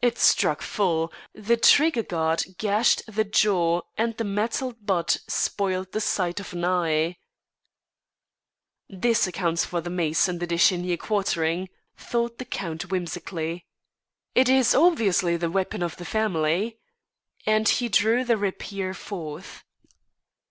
It 0.00 0.16
struck 0.16 0.62
full; 0.62 1.12
the 1.34 1.58
trigger 1.58 2.02
guard 2.02 2.44
gashed 2.56 3.02
the 3.06 3.24
jaw 3.24 3.82
and 3.98 4.16
the 4.16 4.24
metalled 4.24 4.86
butt 4.86 5.18
spoiled 5.28 5.92
the 5.92 6.00
sight 6.00 6.40
of 6.40 6.54
an 6.54 6.64
eye. 6.64 7.18
"This 8.88 9.26
accounts 9.26 9.66
for 9.66 9.82
the 9.82 9.90
mace 9.90 10.30
in 10.30 10.38
the 10.38 10.46
De 10.46 10.56
Chenier 10.56 10.96
quartering," 10.96 11.68
thought 11.98 12.38
the 12.38 12.46
Count 12.46 12.90
whimsically. 12.90 13.66
"It 14.34 14.48
is 14.48 14.74
obviously 14.74 15.36
the 15.36 15.50
weapon 15.50 15.82
of 15.82 15.98
the 15.98 16.06
family." 16.06 16.78
And 17.44 17.68
he 17.68 17.90
drew 17.90 18.24
the 18.24 18.38
rapier 18.38 18.94
forth. 18.94 19.62